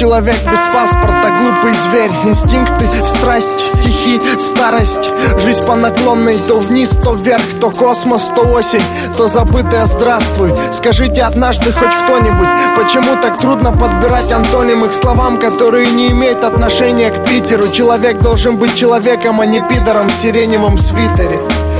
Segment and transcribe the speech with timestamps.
[0.00, 2.10] Человек без паспорта, глупый зверь.
[2.24, 5.10] Инстинкты, страсть, стихи, старость.
[5.42, 8.80] Жизнь по наклонной то вниз, то вверх То космос, то осень,
[9.18, 15.90] то забытое здравствуй Скажите однажды хоть кто-нибудь Почему так трудно подбирать антонимы К словам, которые
[15.90, 17.70] не имеют отношения к Питеру?
[17.70, 21.38] Человек должен быть человеком, а не пидором в сиреневом свитере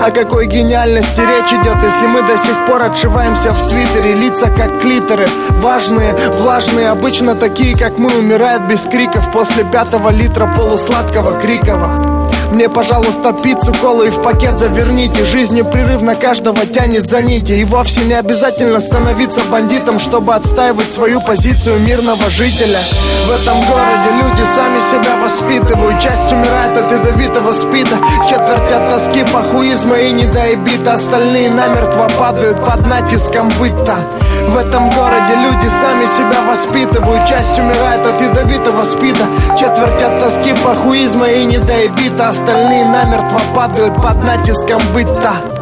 [0.00, 4.80] о какой гениальности речь идет, если мы до сих пор отшиваемся в Твиттере Лица как
[4.80, 5.26] клиторы,
[5.60, 12.21] важные, влажные Обычно такие, как мы, умирают без криков После пятого литра полусладкого крикова
[12.52, 15.24] мне, пожалуйста, пиццу, колу и в пакет заверните.
[15.24, 17.52] Жизнь непрерывно каждого тянет за нити.
[17.52, 22.78] И вовсе не обязательно становиться бандитом Чтобы отстаивать свою позицию мирного жителя.
[23.26, 26.00] В этом городе люди сами себя воспитывают.
[26.00, 27.96] Часть умирает от ядовитого спида.
[28.28, 30.94] Четверть от тоски, похуизма и недоебита.
[30.94, 34.04] Остальные намертво падают под натиском быта.
[34.48, 37.26] В этом городе люди сами себя воспитывают.
[37.26, 39.24] Часть умирает от ядовитого спида.
[39.58, 45.61] Четверть от тоски, похуизма и недоебита Остальные намертво падают под натиском быта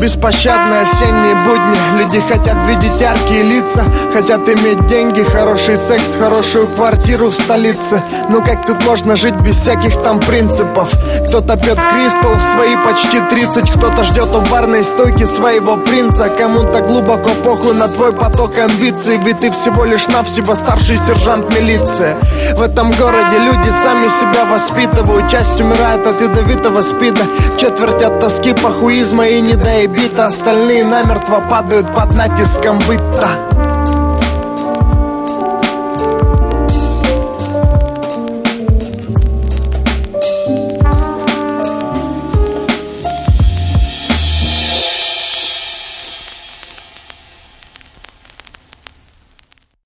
[0.00, 1.98] Беспощадные осенние будни.
[1.98, 3.84] Люди хотят видеть яркие лица.
[4.14, 8.02] Хотят иметь деньги, хороший секс, хорошую квартиру в столице.
[8.30, 10.90] Ну как тут можно жить без всяких там принципов?
[11.28, 16.30] Кто-то пьет кристалл в свои почти 30 Кто-то ждет у барной стойки своего принца.
[16.30, 22.16] Кому-то глубоко похуй на твой поток амбиций Ведь ты всего лишь навсего старший сержант милиции.
[22.56, 25.28] В этом городе люди сами себя воспитывают.
[25.30, 27.20] Часть умирает от ядовитого спида.
[27.58, 29.42] Четверть от тоски, похуизма и
[29.90, 33.69] недоебита Остальные намертво падают под натиском быта